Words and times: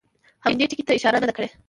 هم 0.43 0.53
دې 0.59 0.65
ټکي 0.69 0.83
ته 0.87 0.93
اشاره 0.95 1.17
نه 1.21 1.27
ده 1.29 1.33
کړې. 1.37 1.47